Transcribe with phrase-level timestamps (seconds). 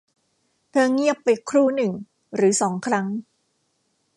[0.69, 1.91] เธอเงียบไปครู่หนึ่ง
[2.35, 3.07] หรือสองครั้ง